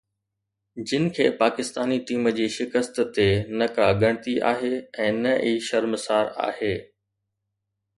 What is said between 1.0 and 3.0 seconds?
کي پاڪستاني ٽيم جي شڪست